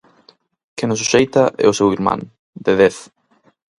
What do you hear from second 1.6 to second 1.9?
é o seu